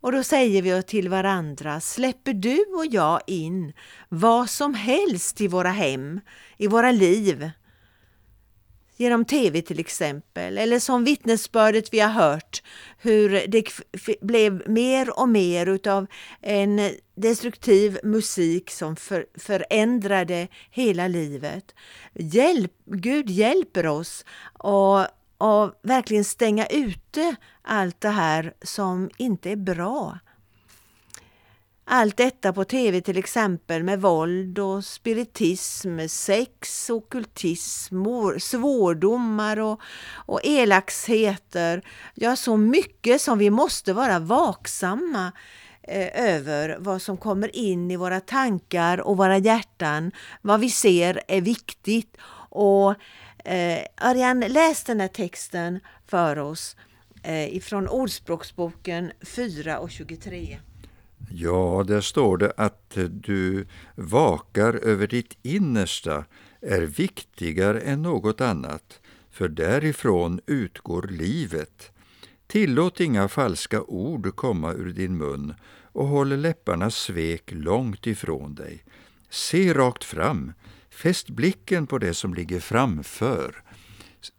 Och 0.00 0.12
då 0.12 0.22
säger 0.22 0.62
vi 0.62 0.82
till 0.82 1.08
varandra, 1.08 1.80
släpper 1.80 2.32
du 2.32 2.64
och 2.76 2.86
jag 2.86 3.20
in 3.26 3.72
vad 4.08 4.50
som 4.50 4.74
helst 4.74 5.40
i 5.40 5.48
våra 5.48 5.70
hem, 5.70 6.20
i 6.56 6.66
våra 6.66 6.92
liv? 6.92 7.50
Genom 9.00 9.24
tv 9.24 9.62
till 9.62 9.80
exempel, 9.80 10.58
eller 10.58 10.78
som 10.78 11.04
vittnesbördet 11.04 11.92
vi 11.92 12.00
har 12.00 12.10
hört, 12.10 12.62
hur 12.98 13.46
det 13.48 13.64
blev 14.20 14.70
mer 14.70 15.20
och 15.20 15.28
mer 15.28 15.66
utav 15.66 16.06
en 16.40 16.90
destruktiv 17.14 17.98
musik 18.02 18.70
som 18.70 18.96
för, 18.96 19.26
förändrade 19.34 20.48
hela 20.70 21.08
livet. 21.08 21.74
Hjälp, 22.14 22.72
Gud 22.84 23.30
hjälper 23.30 23.86
oss 23.86 24.24
och 24.58 25.06
och 25.38 25.74
verkligen 25.82 26.24
stänga 26.24 26.66
ute 26.66 27.36
allt 27.62 28.00
det 28.00 28.08
här 28.08 28.54
som 28.62 29.10
inte 29.18 29.50
är 29.50 29.56
bra. 29.56 30.18
Allt 31.92 32.16
detta 32.16 32.52
på 32.52 32.64
tv 32.64 33.00
till 33.00 33.18
exempel 33.18 33.82
med 33.82 34.00
våld 34.00 34.58
och 34.58 34.84
spiritism, 34.84 35.98
sex, 36.08 36.90
okultism, 36.90 38.04
svordomar 38.38 39.60
och, 39.60 39.80
och 40.12 40.40
elakheter. 40.44 41.82
Ja, 42.14 42.36
så 42.36 42.56
mycket 42.56 43.20
som 43.20 43.38
vi 43.38 43.50
måste 43.50 43.92
vara 43.92 44.18
vaksamma 44.18 45.32
eh, 45.82 46.34
över 46.34 46.76
vad 46.80 47.02
som 47.02 47.16
kommer 47.16 47.56
in 47.56 47.90
i 47.90 47.96
våra 47.96 48.20
tankar 48.20 49.00
och 49.00 49.16
våra 49.16 49.38
hjärtan. 49.38 50.12
Vad 50.42 50.60
vi 50.60 50.70
ser 50.70 51.20
är 51.28 51.40
viktigt. 51.40 52.16
Och 52.50 52.94
Eh, 53.44 53.84
Ariane, 53.96 54.48
läs 54.48 54.84
den 54.84 55.00
här 55.00 55.08
texten 55.08 55.80
för 56.06 56.38
oss 56.38 56.76
eh, 57.22 57.56
ifrån 57.56 57.88
Ordspråksboken 57.88 59.12
4 59.20 59.78
och 59.78 59.90
23. 59.90 60.58
Ja, 61.28 61.84
där 61.86 62.00
står 62.00 62.36
det 62.36 62.52
att 62.56 62.98
du 63.10 63.66
vakar 63.94 64.74
över 64.74 65.06
ditt 65.06 65.38
innersta 65.42 66.24
är 66.60 66.82
viktigare 66.82 67.80
än 67.80 68.02
något 68.02 68.40
annat, 68.40 69.00
för 69.30 69.48
därifrån 69.48 70.40
utgår 70.46 71.02
livet. 71.02 71.90
Tillåt 72.46 73.00
inga 73.00 73.28
falska 73.28 73.82
ord 73.82 74.36
komma 74.36 74.72
ur 74.72 74.92
din 74.92 75.16
mun 75.16 75.54
och 75.92 76.06
håll 76.06 76.28
läpparnas 76.28 76.96
svek 76.96 77.52
långt 77.52 78.06
ifrån 78.06 78.54
dig. 78.54 78.84
Se 79.30 79.74
rakt 79.74 80.04
fram, 80.04 80.52
Fäst 80.90 81.30
blicken 81.30 81.86
på 81.86 81.98
det 81.98 82.14
som 82.14 82.34
ligger 82.34 82.60
framför. 82.60 83.62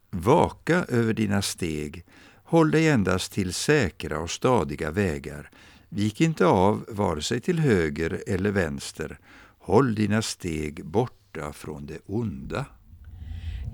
Vaka 0.10 0.86
över 0.90 1.14
dina 1.14 1.42
steg. 1.42 2.06
Håll 2.44 2.72
dig 2.72 2.88
endast 2.88 3.32
till 3.32 3.54
säkra 3.54 4.20
och 4.20 4.30
stadiga 4.30 4.92
vägar. 4.92 5.50
Vik 5.94 6.22
inte 6.22 6.46
av 6.46 6.86
vare 6.88 7.22
sig 7.22 7.40
till 7.40 7.60
höger 7.60 8.24
eller 8.28 8.52
vänster. 8.52 9.20
Håll 9.60 9.96
dina 9.96 10.22
steg 10.22 10.86
borta 10.86 11.54
från 11.54 11.86
det 11.86 12.00
onda. 12.06 12.66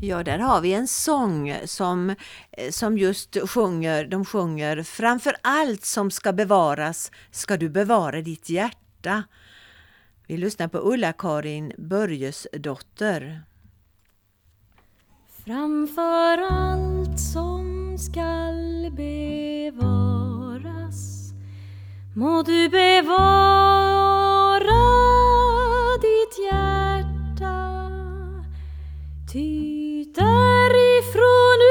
Ja, 0.01 0.23
där 0.23 0.39
har 0.39 0.61
vi 0.61 0.73
en 0.73 0.87
sång 0.87 1.55
som, 1.65 2.15
som 2.69 2.97
just 2.97 3.37
sjunger, 3.49 4.05
de 4.05 4.25
sjunger 4.25 4.83
Framför 4.83 5.35
allt 5.41 5.85
som 5.85 6.11
ska 6.11 6.33
bevaras 6.33 7.11
ska 7.31 7.57
du 7.57 7.69
bevara 7.69 8.21
ditt 8.21 8.49
hjärta. 8.49 9.23
Vi 10.27 10.37
lyssnar 10.37 10.67
på 10.67 10.77
Ulla-Karin 10.77 11.73
Börjesdotter. 11.77 13.41
Framför 15.45 16.37
allt 16.37 17.19
som 17.19 17.97
skall 17.97 18.91
bevaras 18.97 20.36
må 22.17 22.41
du 22.41 22.69
bevara 22.69 23.17
ditt 26.01 26.37
hjärta. 26.45 27.57
Ty 29.31 30.05
därifrån 30.15 31.61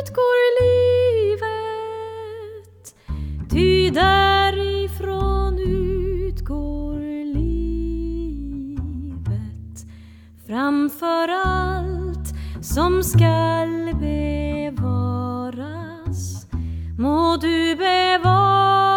utgår 0.00 0.40
livet. 0.62 1.74
Ty 3.50 3.90
därifrån 3.90 5.58
utgår 5.58 7.24
livet. 7.34 8.26
Framför 10.46 11.28
allt 11.28 12.34
som 12.62 13.02
skall 13.02 13.94
bevaras 14.00 15.05
må 16.98 17.36
du 17.36 17.76
bevara 17.76 18.95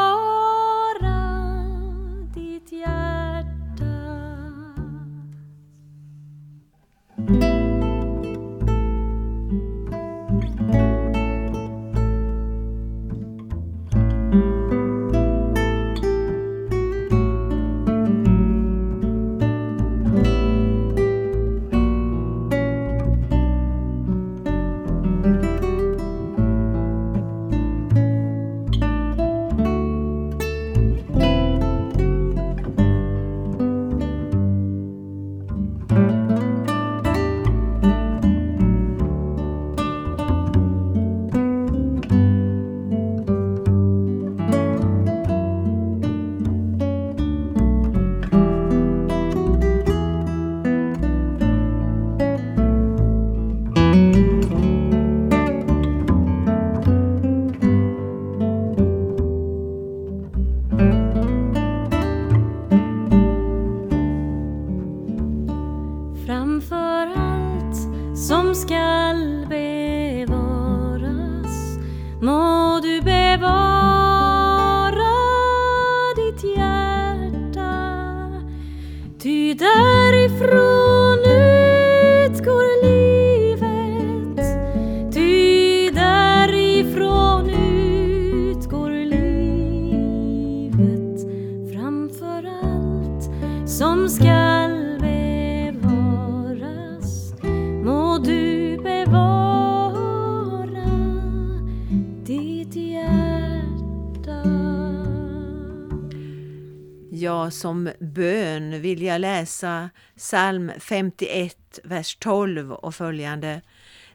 som 107.59 107.89
bön 107.99 108.81
vill 108.81 109.01
jag 109.01 109.21
läsa 109.21 109.89
psalm 110.17 110.71
51, 110.79 111.79
vers 111.83 112.15
12 112.15 112.71
och 112.71 112.95
följande. 112.95 113.61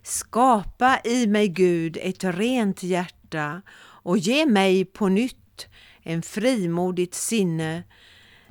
Skapa 0.02 1.00
i 1.04 1.26
mig, 1.26 1.48
Gud, 1.48 1.98
ett 2.00 2.24
rent 2.24 2.83
hjärta 2.83 3.62
och 3.78 4.18
ge 4.18 4.46
mig 4.46 4.85
på 4.85 5.09
nytt 5.09 5.66
en 6.02 6.22
frimodigt 6.22 7.14
sinne. 7.14 7.83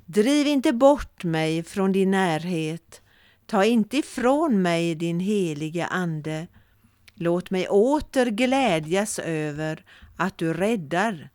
Driv 0.05 0.47
inte 0.47 0.73
bort 0.73 1.23
mig 1.23 1.63
från 1.63 1.91
din 1.91 2.11
närhet. 2.11 3.01
Ta 3.45 3.65
inte 3.65 3.97
ifrån 3.97 4.61
mig 4.61 4.95
din 4.95 5.19
heliga 5.19 5.85
Ande. 5.87 6.47
Låt 7.15 7.51
mig 7.51 7.67
åter 7.67 8.25
glädjas 8.25 9.19
över 9.19 9.85
att 10.15 10.37
du 10.37 10.53
räddar. 10.53 11.29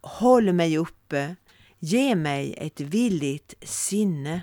Håll 0.00 0.52
mig 0.52 0.78
uppe 0.78 1.36
Ge 1.84 2.14
mig 2.14 2.54
ett 2.58 2.80
villigt 2.80 3.54
sinne. 3.62 4.42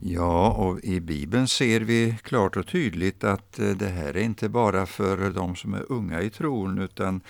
Ja, 0.00 0.52
och 0.52 0.80
i 0.84 1.00
Bibeln 1.00 1.48
ser 1.48 1.80
vi 1.80 2.18
klart 2.22 2.56
och 2.56 2.66
tydligt 2.66 3.24
att 3.24 3.58
eh, 3.58 3.70
det 3.70 3.88
här 3.88 4.16
är 4.16 4.22
inte 4.22 4.48
bara 4.48 4.86
för 4.86 5.30
de 5.30 5.56
som 5.56 5.74
är 5.74 5.92
unga 5.92 6.22
i 6.22 6.30
tron, 6.30 6.78
utan 6.78 7.20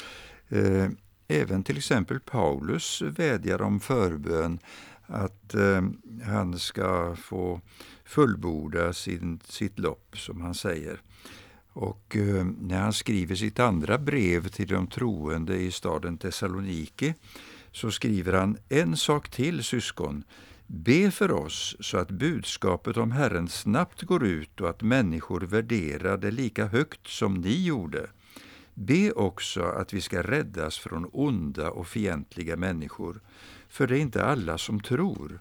eh, 0.49 0.89
även 1.29 1.65
till 1.65 1.77
exempel 1.77 2.21
Paulus 2.21 3.03
vädjar 3.03 3.63
om 3.63 3.81
förbön 3.81 4.59
att 5.07 5.55
eh, 5.55 5.83
han 6.25 6.59
ska 6.59 7.17
få 7.17 7.61
fullborda 8.05 8.93
sin, 8.93 9.41
sitt 9.45 9.79
lopp, 9.79 10.19
som 10.19 10.41
han 10.41 10.55
säger. 10.55 11.01
Och 11.73 12.17
eh, 12.17 12.45
när 12.61 12.81
han 12.81 12.93
skriver 12.93 13.35
sitt 13.35 13.61
andra 13.61 13.99
brev 13.99 14.49
till 14.49 14.69
de 14.69 14.87
troende 14.87 15.57
i 15.57 15.71
staden 15.71 16.19
Thessaloniki 16.19 17.15
så 17.77 17.91
skriver 17.91 18.33
han 18.33 18.59
en 18.69 18.97
sak 18.97 19.29
till 19.29 19.65
syskon. 19.65 20.25
Be 20.67 21.11
för 21.11 21.33
oss 21.33 21.77
så 21.81 21.99
att 21.99 22.11
budskapet 22.11 22.97
om 22.97 23.13
Herren 23.13 23.49
snabbt 23.49 24.03
går 24.03 24.25
ut 24.27 24.61
och 24.61 24.71
att 24.71 24.83
människor 24.83 25.41
värderar 25.41 26.17
det 26.17 26.31
lika 26.31 26.67
högt 26.67 27.07
som 27.07 27.35
ni 27.35 27.65
gjorde. 27.65 28.07
Be 28.75 29.13
också 29.13 29.63
att 29.63 29.93
vi 29.93 30.01
ska 30.01 30.23
räddas 30.23 30.79
från 30.79 31.11
onda 31.13 31.71
och 31.71 31.87
fientliga 31.89 32.57
människor, 32.57 33.21
för 33.69 33.87
det 33.87 33.99
är 33.99 34.01
inte 34.01 34.25
alla 34.25 34.59
som 34.59 34.81
tror. 34.81 35.41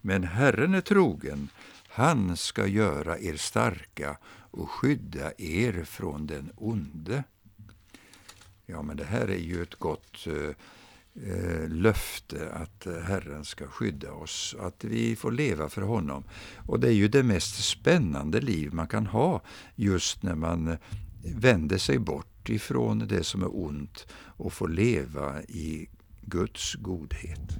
Men 0.00 0.24
Herren 0.24 0.74
är 0.74 0.80
trogen, 0.80 1.48
han 1.88 2.36
ska 2.36 2.66
göra 2.66 3.18
er 3.18 3.36
starka 3.36 4.16
och 4.50 4.70
skydda 4.70 5.32
er 5.38 5.84
från 5.84 6.26
den 6.26 6.52
onde. 6.56 7.24
Ja, 8.66 8.82
men 8.82 8.96
det 8.96 9.04
här 9.04 9.28
är 9.28 9.38
ju 9.38 9.62
ett 9.62 9.74
gott 9.74 10.26
eh, 10.26 10.56
eh, 11.24 11.68
löfte 11.68 12.50
att 12.52 12.86
eh, 12.86 12.92
Herren 12.92 13.44
ska 13.44 13.66
skydda 13.66 14.12
oss, 14.12 14.56
att 14.60 14.84
vi 14.84 15.16
får 15.16 15.32
leva 15.32 15.68
för 15.68 15.82
honom. 15.82 16.24
Och 16.56 16.80
det 16.80 16.88
är 16.88 16.92
ju 16.92 17.08
det 17.08 17.22
mest 17.22 17.64
spännande 17.64 18.40
liv 18.40 18.72
man 18.72 18.88
kan 18.88 19.06
ha 19.06 19.42
just 19.74 20.22
när 20.22 20.34
man 20.34 20.76
vänder 21.34 21.78
sig 21.78 21.98
bort 21.98 22.48
ifrån 22.48 22.98
det 23.08 23.24
som 23.24 23.42
är 23.42 23.56
ont 23.64 24.06
och 24.12 24.52
får 24.52 24.68
leva 24.68 25.42
i 25.42 25.88
Guds 26.22 26.74
godhet 26.74 27.58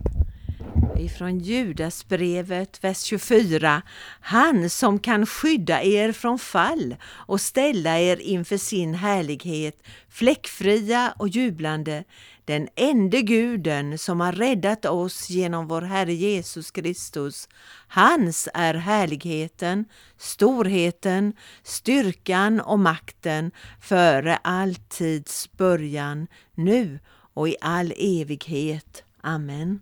ifrån 0.98 1.38
Judasbrevet, 1.38 2.84
vers 2.84 3.02
24. 3.02 3.82
Han 4.20 4.70
som 4.70 4.98
kan 4.98 5.26
skydda 5.26 5.82
er 5.82 6.12
från 6.12 6.38
fall 6.38 6.96
och 7.04 7.40
ställa 7.40 7.98
er 7.98 8.16
inför 8.16 8.56
sin 8.56 8.94
härlighet, 8.94 9.82
fläckfria 10.08 11.14
och 11.16 11.28
jublande, 11.28 12.04
den 12.46 12.68
ende 12.76 13.22
guden 13.22 13.98
som 13.98 14.20
har 14.20 14.32
räddat 14.32 14.84
oss 14.84 15.30
genom 15.30 15.68
vår 15.68 15.82
Herre 15.82 16.14
Jesus 16.14 16.70
Kristus. 16.70 17.48
Hans 17.88 18.48
är 18.54 18.74
härligheten, 18.74 19.84
storheten, 20.16 21.32
styrkan 21.62 22.60
och 22.60 22.78
makten 22.78 23.50
före 23.80 24.36
all 24.36 24.74
tids 24.74 25.52
början, 25.52 26.26
nu 26.54 26.98
och 27.34 27.48
i 27.48 27.56
all 27.60 27.92
evighet. 27.96 29.02
Amen 29.20 29.80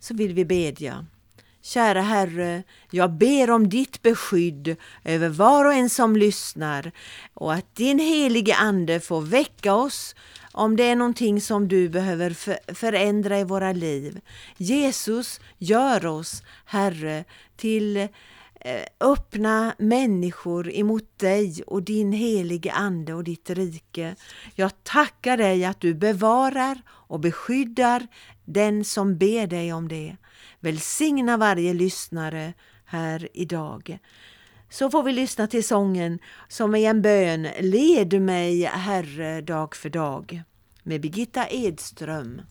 så 0.00 0.14
vill 0.14 0.34
vi 0.34 0.44
bedja. 0.44 1.06
Kära 1.62 2.00
Herre, 2.00 2.62
jag 2.90 3.12
ber 3.12 3.50
om 3.50 3.68
ditt 3.68 4.02
beskydd 4.02 4.76
över 5.04 5.28
var 5.28 5.64
och 5.64 5.74
en 5.74 5.90
som 5.90 6.16
lyssnar 6.16 6.92
och 7.34 7.54
att 7.54 7.74
din 7.76 7.98
helige 7.98 8.56
Ande 8.56 9.00
får 9.00 9.20
väcka 9.20 9.74
oss 9.74 10.14
om 10.52 10.76
det 10.76 10.84
är 10.84 10.96
någonting 10.96 11.40
som 11.40 11.68
du 11.68 11.88
behöver 11.88 12.30
förändra 12.74 13.38
i 13.38 13.44
våra 13.44 13.72
liv. 13.72 14.20
Jesus, 14.56 15.40
gör 15.58 16.06
oss, 16.06 16.42
Herre, 16.64 17.24
till 17.56 17.96
eh, 17.96 18.08
öppna 19.00 19.74
människor 19.78 20.72
emot 20.72 21.18
dig 21.18 21.62
och 21.66 21.82
din 21.82 22.12
helige 22.12 22.72
Ande 22.72 23.14
och 23.14 23.24
ditt 23.24 23.50
rike. 23.50 24.16
Jag 24.54 24.84
tackar 24.84 25.36
dig 25.36 25.64
att 25.64 25.80
du 25.80 25.94
bevarar 25.94 26.82
och 26.88 27.20
beskyddar 27.20 28.06
den 28.44 28.84
som 28.84 29.18
ber 29.18 29.46
dig 29.46 29.72
om 29.72 29.88
det. 29.88 30.16
Välsigna 30.60 31.36
varje 31.36 31.74
lyssnare 31.74 32.52
här 32.84 33.28
idag. 33.34 33.98
Så 34.70 34.90
får 34.90 35.02
vi 35.02 35.12
lyssna 35.12 35.46
till 35.46 35.64
sången 35.64 36.18
som 36.48 36.74
är 36.74 36.90
en 36.90 37.02
bön 37.02 37.48
Led 37.60 38.20
mig 38.20 38.64
Herre 38.64 39.40
dag 39.40 39.76
för 39.76 39.90
dag 39.90 40.42
med 40.82 41.00
Birgitta 41.00 41.48
Edström. 41.50 42.42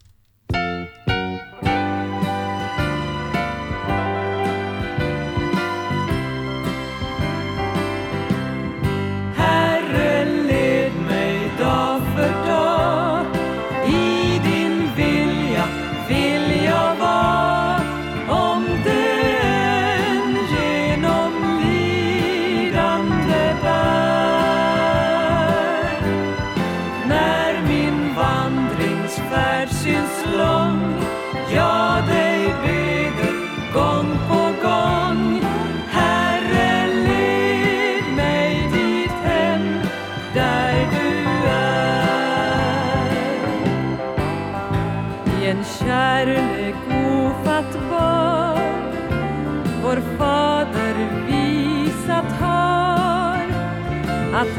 Att 54.34 54.58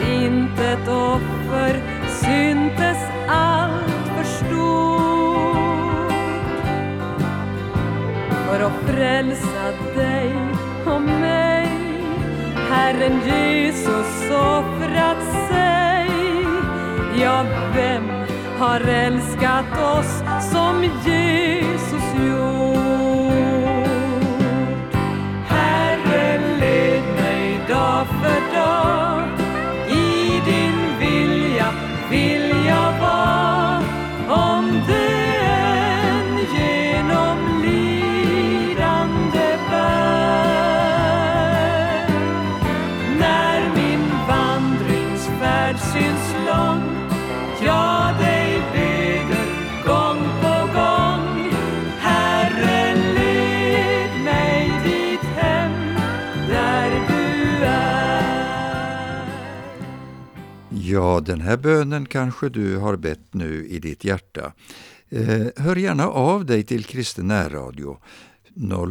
ett 0.60 0.88
offer 0.88 1.82
syntes 2.08 2.98
allt 3.28 4.06
för 4.16 4.24
stort. 4.24 6.12
För 8.46 8.60
att 8.60 8.72
frälsa 8.86 9.72
dig 9.96 10.34
och 10.86 11.02
mig 11.02 11.68
Herren 12.70 13.20
Jesus 13.26 14.30
offrat 14.30 15.22
sig. 15.48 16.10
Ja, 17.22 17.44
vem 17.74 18.10
har 18.58 18.80
älskat 18.80 19.98
oss 19.98 20.22
som 20.52 20.82
Jesus 20.82 22.04
gjort? 22.26 22.90
Herren 25.48 26.58
led 26.58 27.02
mig 27.02 27.60
dag 27.68 28.06
för 28.06 28.56
dag 28.56 29.19
vill 32.10 32.49
Ja, 61.20 61.24
den 61.24 61.40
här 61.40 61.56
bönen 61.56 62.06
kanske 62.06 62.48
du 62.48 62.76
har 62.76 62.96
bett 62.96 63.34
nu 63.34 63.66
i 63.66 63.78
ditt 63.78 64.04
hjärta. 64.04 64.52
Eh, 65.08 65.46
hör 65.56 65.76
gärna 65.76 66.08
av 66.08 66.44
dig 66.46 66.62
till 66.62 66.84
Kristen 66.84 67.26
närradio 67.26 67.98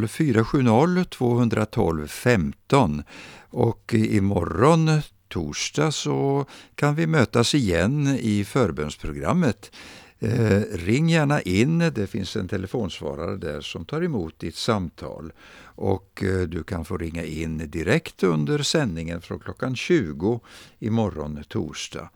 0470 0.09 1.03
212 1.09 2.07
15 2.07 3.03
och 3.49 3.93
imorgon 3.93 5.01
torsdag 5.27 5.91
så 5.91 6.45
kan 6.75 6.95
vi 6.95 7.07
mötas 7.07 7.55
igen 7.55 8.07
i 8.19 8.45
förbönsprogrammet. 8.45 9.71
Eh, 10.21 10.61
ring 10.71 11.09
gärna 11.09 11.41
in, 11.41 11.79
det 11.79 12.07
finns 12.07 12.35
en 12.35 12.47
telefonsvarare 12.47 13.37
där 13.37 13.61
som 13.61 13.85
tar 13.85 14.03
emot 14.03 14.39
ditt 14.39 14.55
samtal. 14.55 15.33
Och 15.61 16.23
eh, 16.23 16.41
du 16.41 16.63
kan 16.63 16.85
få 16.85 16.97
ringa 16.97 17.23
in 17.23 17.57
direkt 17.57 18.23
under 18.23 18.59
sändningen 18.59 19.21
från 19.21 19.39
klockan 19.39 19.75
20 19.75 20.39
imorgon 20.79 21.43
torsdag. 21.47 22.09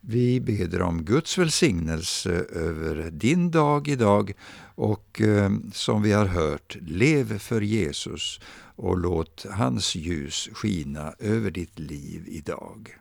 Vi 0.00 0.40
beder 0.40 0.82
om 0.82 1.04
Guds 1.04 1.38
välsignelse 1.38 2.30
över 2.52 3.10
din 3.10 3.50
dag 3.50 3.88
idag 3.88 4.32
och 4.74 5.20
eh, 5.20 5.50
som 5.72 6.02
vi 6.02 6.12
har 6.12 6.26
hört, 6.26 6.76
lev 6.80 7.38
för 7.38 7.60
Jesus 7.60 8.40
och 8.76 8.98
låt 8.98 9.46
hans 9.50 9.94
ljus 9.94 10.48
skina 10.52 11.14
över 11.18 11.50
ditt 11.50 11.78
liv 11.78 12.24
idag. 12.26 12.98